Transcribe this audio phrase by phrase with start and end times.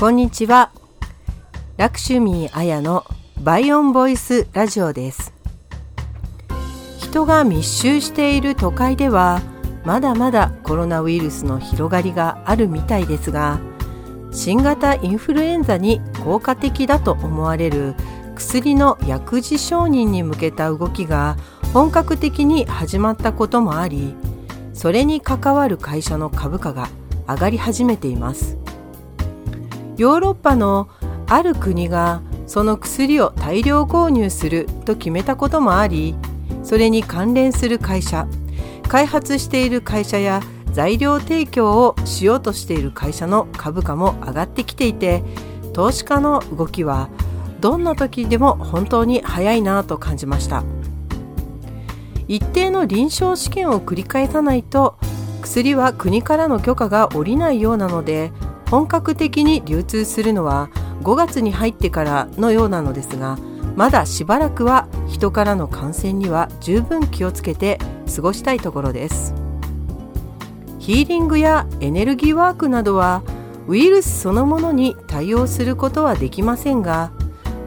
[0.00, 0.72] こんにちは。
[1.76, 3.04] ラクシュミーアヤの
[3.42, 5.34] バイオンボイスラジオです。
[6.96, 9.42] 人が密集している都会では
[9.84, 13.60] まだまだコロナウイルスの広がりがあるみたいですが
[14.32, 17.94] 新型インフルエンザに効果的だと思われる
[18.34, 21.36] 薬の薬事承認に向けた動きが
[21.74, 24.14] 本格的に始まったこともあり
[24.72, 26.88] それに関わる会社の株価が
[27.28, 28.56] 上がり始めています。
[30.00, 30.88] ヨーロッパの
[31.26, 36.14] ある国がその薬を大量購入すると決めたこともあり
[36.62, 38.26] それに関連する会社
[38.88, 40.40] 開発している会社や
[40.72, 45.22] 材料提供をしようとしている会社の株価も上がってきていて
[45.74, 47.10] 投資家の動きは
[47.60, 50.64] どんな時でも本当に早いなと感じました。
[52.26, 54.96] 一定の臨床試験を繰り返さないと
[55.42, 58.32] 薬は国からの許可が下りないようなので
[58.70, 60.70] 本格的に流通するのは
[61.02, 63.36] 5月に入ってからのようなのですが
[63.76, 67.78] まだしばらくは人からの感染には十分気をつけて
[68.14, 69.34] 過ごしたいところです。
[70.80, 73.22] ヒーリングやエネルギーワークなどは
[73.68, 77.12] ウイルスそのものに対応することはできませんが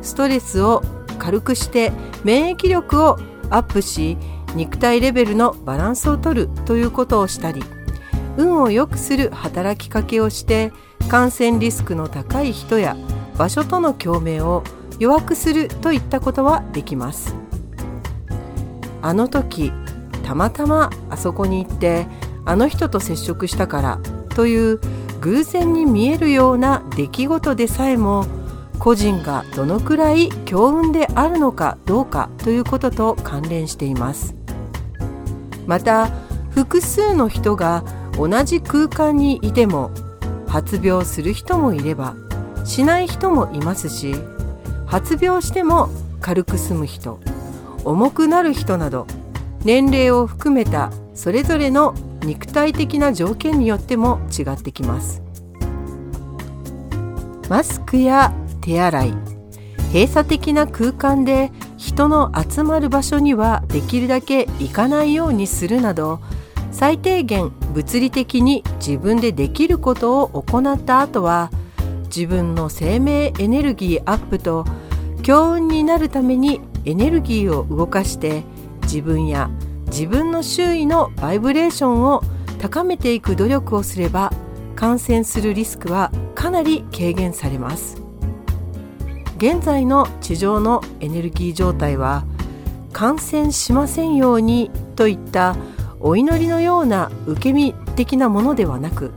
[0.02, 0.84] ストレスを
[1.20, 4.18] 軽くして免疫力をアップし
[4.56, 7.64] 肉体レベルのバランスをとるということをしたり
[8.36, 10.74] 運を良くする働きかけをして
[11.10, 12.96] 感染リスクの高い人や
[13.38, 14.64] 場所との共鳴を
[15.00, 17.36] 弱くするといったことはできます。
[19.02, 19.72] あの時
[20.24, 22.08] たまたまあそこに行って
[22.46, 24.80] あの人と接触したからという
[25.20, 28.26] 偶然に見えるような出来事でさえも
[28.80, 34.36] 個人がどのくらい強運であるのかどうかということと関連しています。
[35.66, 36.08] また
[36.52, 37.84] 複数の人が
[38.18, 39.92] 同じ空間にいても
[40.54, 42.14] 発病する人もいれば
[42.64, 44.14] しない人もいますし
[44.86, 45.90] 発病しても
[46.22, 47.20] 軽く済む人
[47.84, 49.08] 重くなる人など
[49.64, 55.24] 年齢を含めたそれぞれの肉体的な条件によっても違ってきます。
[57.50, 59.14] マスクや手洗い
[59.92, 66.20] 閉鎖的な空間で人の集まる場所にはできるだけ行かないようにするなど
[66.74, 71.52] 最低限物理的に自分でできることを行った後は
[72.06, 74.66] 自分の生命エネルギーアップと
[75.22, 78.44] 強運になるためにエネルギーを動かして
[78.82, 79.50] 自分や
[79.86, 82.22] 自分の周囲のバイブレーションを
[82.60, 84.32] 高めていく努力をすれば
[84.76, 88.02] 感染するリスクはかなり軽減されます。
[89.38, 92.26] 現在の地上のエネルギー状態は
[92.92, 95.56] 感染しませんようにといった
[96.04, 99.14] お祈りのような受け身的なものではなく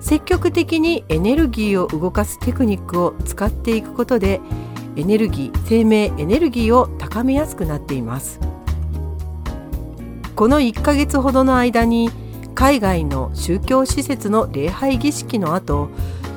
[0.00, 4.40] 積極的にエネルギーを動かすテクニックを使っていくことで
[4.96, 8.40] エネルギー生命エネルギーを高めやすくなっています。
[10.34, 12.10] この1ヶ月ほどの間に
[12.54, 15.90] 海外の宗教施設の礼拝儀式の後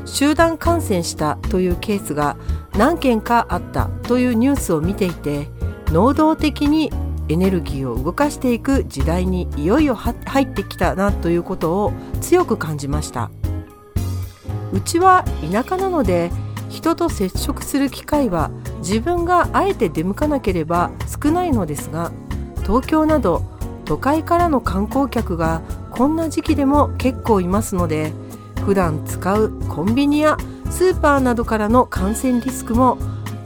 [0.06, 2.36] 集団感染したというケースが
[2.78, 5.48] 何件かあったというニュースを見ていて
[5.88, 6.92] 能動的に
[7.30, 13.32] エネルギーを動かしていく時代にいよいよ入ってきたなということを強く感じました。
[14.74, 16.32] うちは田舎なので
[16.68, 20.90] 人と接触する機会は自分があえて出向かなければ
[21.24, 22.12] 少ないのですが
[22.64, 23.44] 東京など
[23.86, 25.62] 都会からの観光客が
[25.92, 28.12] こんな時期でも結構いますので
[28.66, 30.38] 普段使うコンビニや
[30.72, 32.98] スーパーなどからの感染リスクも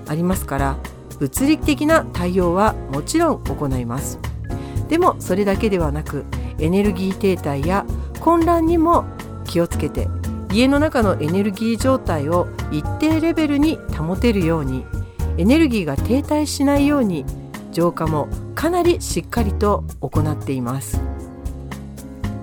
[0.08, 0.78] ありますから
[1.20, 4.20] 物理的な対応はもちろん行います。
[4.90, 6.26] でもそれだけではなく
[6.60, 7.86] エネルギー停滞や
[8.22, 9.06] 混乱にも
[9.46, 10.08] 気をつけて
[10.52, 14.86] 家の中のエネルギー状態を一定レベルに保てるように
[15.38, 17.26] エネルギーが停滞しないように
[17.72, 21.00] 浄化もかなりしっかりと行っています。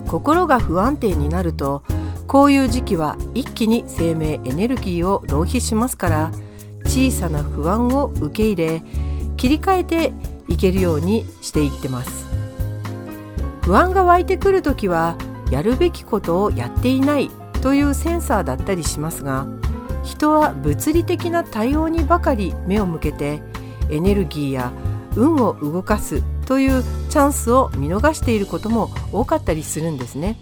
[0.07, 1.83] 心が不安定になると
[2.29, 6.31] こういう時期は一気に生命エネルギーを浪費しますから
[6.85, 8.83] 小さな不安を受け入れ
[9.37, 10.13] 切り替えて
[10.49, 12.35] いけるようにしていってます。
[13.65, 15.17] 不安が湧いてくる時は
[15.51, 17.31] やるべきことをやっていない
[17.63, 19.47] というセンサーだったりしますが
[20.03, 23.43] 人は物理的な対応にばかり目を向けて
[23.91, 24.73] エネルギーや
[25.17, 30.37] 運を動かすというチャンスを見逃していることも多かったりするんですね。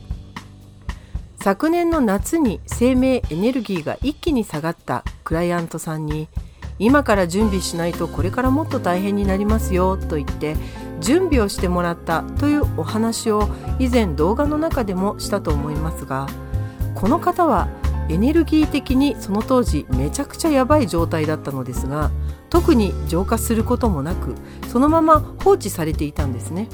[1.43, 6.29] 昨年の夏に生命エネルギーが一気に下がったクライアントさんに
[6.79, 10.55] 今から準備しないとこれからもっと大変になりますよと言って
[11.00, 13.49] 準備をしてもらったというお話を
[13.81, 16.29] 以前動画の中でもしたと思いますが
[16.94, 17.67] この方は
[18.09, 22.12] エネルギー的にその当時めちゃくちゃやばい状態だったのですが
[22.50, 24.37] 特に浄化することもなく
[24.69, 26.69] そのまま放置されていたんですね。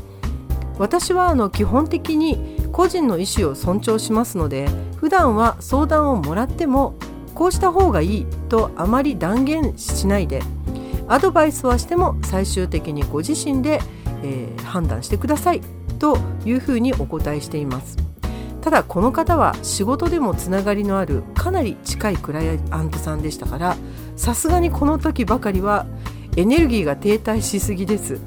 [0.79, 6.95] 私はあの基本的に個人の意思を尊重しますので普段は相談をもらっても
[7.35, 10.43] こうした方がいいとあまり断言しないで
[11.09, 13.81] アドバイスはしても最終的にご自身で、
[14.23, 15.61] えー、判断してください
[15.99, 17.97] というふうにお答えしています。
[18.61, 23.77] ただこの方は仕事でもつながりのあるかなり近いクライアントさんでしたから
[24.15, 25.87] さすがにこの時ばかりは
[26.37, 28.21] エネルギーが停滞しすぎです。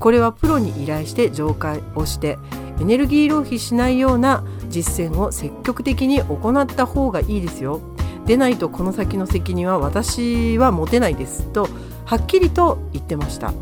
[0.00, 2.36] これはプロに依頼して浄化をして
[2.80, 7.80] エネルギー浪費しないような実践を積極的に行った方がいいですよ。
[8.26, 11.68] でないとこの先の責任は私は持てないですと
[12.04, 13.52] はっきりと言ってました。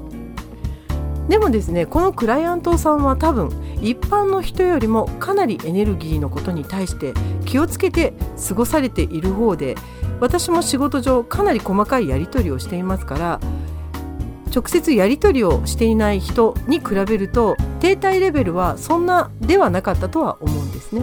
[1.29, 7.15] でもですねこのクライアントさんは多分一般の人よりもかなりエネルギーのことに対して
[7.45, 8.15] 気をつけて
[8.49, 9.77] 過ごされている方で
[10.19, 13.41] 私も仕事上かなり細かいやり取りをしていますから
[14.55, 21.03] 直接やり取りをしていない人に比べると停滞レベルはそんなではなかったとは思うんですね。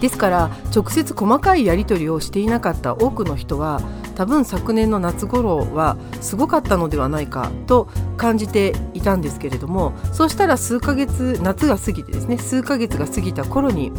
[0.00, 3.80] ですから直接細かいやり取りをしていなかった多くの人は
[4.16, 7.88] 多分昨年の夏頃はすごかったのではないかと
[8.18, 13.92] 感じていたんですけれどもそうしたら数ヶ月夏が過ぎてですね数ヶ月が過ぎた頃に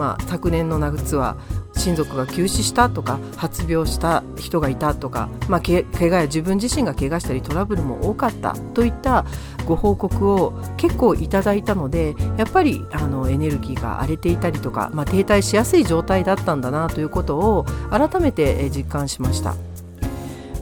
[0.00, 1.36] まあ、昨年の夏は
[1.80, 9.24] 親族が急死したとか発病した人がいたとか、まあ、け怪我や自分自身が怪我したりトラブルも多かったといった
[9.64, 19.54] ご報告を結構いただいたのでやっぱりあのエネルギーが荒れていたりとか、まあ、停滞しやすい状態だったんだなということを改めて実感しました。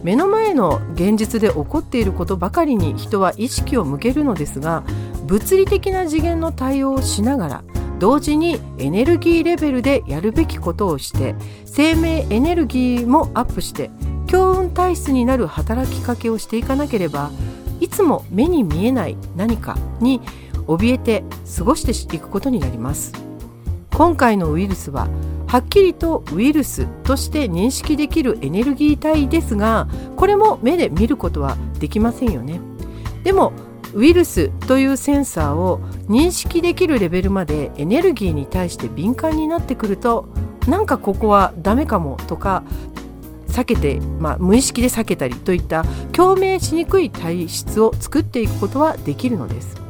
[0.03, 4.85] 目の前の現実で起こっていることばかりに人は意識を向けるのですが
[5.27, 7.65] 物理的な次元の対応をしながら
[7.99, 11.35] 同時にエネルギーレベルでやるべきことをして
[11.65, 13.91] 生命エネルギーもアップして
[14.27, 17.31] 強運体質になる働きかけをしていかなければ
[17.81, 20.21] いつも目に見えない何かに
[20.67, 21.25] 怯えて
[21.57, 23.13] 過ごしていくことになります。
[23.95, 25.09] 今回のウイルスは
[25.49, 32.61] はっきりとウイルスとして認識できるエネルギー体ですがこれも目で見ることはできませんよね。
[33.25, 33.53] でも
[33.95, 40.29] ウイルスというセンサーを認識できるレベルまでエネルギーに対して敏感になってくると
[40.67, 42.63] なんかここはダメかもとか
[43.49, 49.89] 避けて、まあ、無意識で避けたりといった共鳴しにくい体質を作っていくことはできるのです。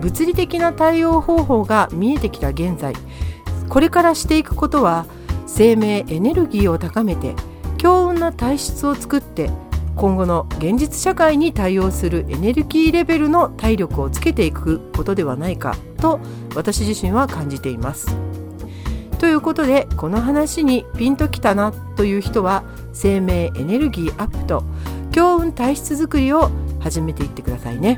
[0.00, 2.94] 物理的な対応方法が見えてきた現在
[3.68, 5.06] これからしていくことは
[5.46, 7.34] 生命エネルギーを高めて
[7.78, 9.50] 強運な体質を作って
[9.96, 16.20] 今後の現実社会に対応するエネルギーレベルの体力をつけていくことではないかと
[16.54, 18.14] 私自身は感じています。
[19.18, 22.62] ということでこの話にピンときたなという人は
[22.92, 24.62] 生命エネルギーアップと
[25.10, 26.50] 強運体質づくりを
[26.80, 27.96] 始めていってくださいね。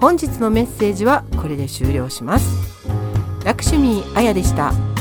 [0.00, 2.78] 本日のメッセージはこれで終了します。
[3.44, 4.93] ラクシュミーあやでした。